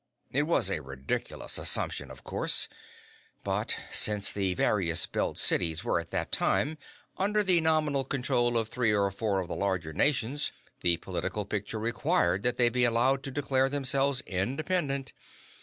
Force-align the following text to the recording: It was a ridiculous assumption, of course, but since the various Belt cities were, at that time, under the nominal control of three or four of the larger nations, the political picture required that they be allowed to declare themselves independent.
It 0.31 0.47
was 0.47 0.71
a 0.71 0.79
ridiculous 0.81 1.59
assumption, 1.59 2.09
of 2.09 2.23
course, 2.23 2.67
but 3.43 3.77
since 3.91 4.31
the 4.33 4.55
various 4.55 5.05
Belt 5.05 5.37
cities 5.37 5.83
were, 5.83 5.99
at 5.99 6.09
that 6.09 6.31
time, 6.31 6.79
under 7.17 7.43
the 7.43 7.61
nominal 7.61 8.03
control 8.03 8.57
of 8.57 8.67
three 8.67 8.91
or 8.95 9.11
four 9.11 9.41
of 9.41 9.47
the 9.47 9.53
larger 9.53 9.93
nations, 9.93 10.51
the 10.79 10.97
political 10.97 11.45
picture 11.45 11.77
required 11.77 12.41
that 12.41 12.57
they 12.57 12.69
be 12.69 12.83
allowed 12.83 13.21
to 13.21 13.29
declare 13.29 13.69
themselves 13.69 14.21
independent. 14.21 15.13